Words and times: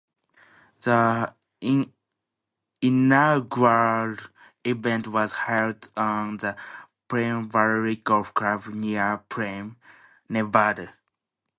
The 0.81 1.31
inaugural 2.81 4.17
event 4.63 5.07
was 5.09 5.31
held 5.37 5.89
at 5.95 6.39
the 6.39 6.57
Primm 7.07 7.51
Valley 7.51 7.97
Golf 7.97 8.33
Club 8.33 8.65
near 8.65 9.19
Primm, 9.29 9.75
Nevada. 10.27 10.95